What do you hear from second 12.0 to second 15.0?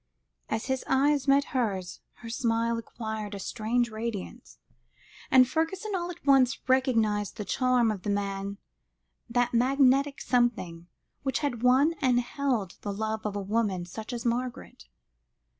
and held the love of such a woman as Margaret.